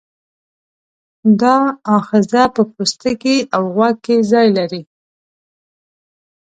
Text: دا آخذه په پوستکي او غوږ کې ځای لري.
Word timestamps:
دا 1.41 1.57
آخذه 1.97 2.43
په 2.55 2.61
پوستکي 2.73 3.37
او 3.55 3.63
غوږ 3.75 3.95
کې 4.05 4.15
ځای 4.31 4.47
لري. 4.57 4.81